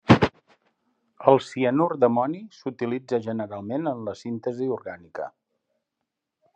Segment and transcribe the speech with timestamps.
[1.33, 5.33] El cianur d'amoni s'utilitza generalment en la síntesi orgànica.